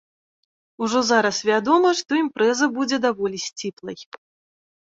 [0.85, 3.99] Ужо зараз вядома, што імпрэза будзе даволі сціплай.